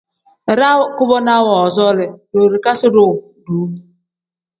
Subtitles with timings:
[0.51, 3.05] Iraa kubonaa woozooli doorikasi-ro
[3.45, 3.69] duuu.